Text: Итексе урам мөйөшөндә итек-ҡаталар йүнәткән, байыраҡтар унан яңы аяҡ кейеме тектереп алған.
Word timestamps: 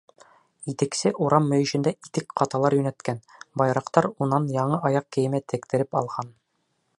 Итексе 0.71 1.09
урам 1.25 1.43
мөйөшөндә 1.51 1.93
итек-ҡаталар 2.07 2.77
йүнәткән, 2.77 3.21
байыраҡтар 3.63 4.09
унан 4.27 4.49
яңы 4.57 4.81
аяҡ 4.91 5.09
кейеме 5.19 5.43
тектереп 5.55 6.01
алған. 6.03 6.35